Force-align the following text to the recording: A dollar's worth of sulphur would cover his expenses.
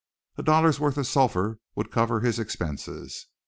A 0.35 0.41
dollar's 0.41 0.79
worth 0.79 0.97
of 0.97 1.05
sulphur 1.05 1.59
would 1.75 1.91
cover 1.91 2.21
his 2.21 2.39
expenses. 2.39 3.27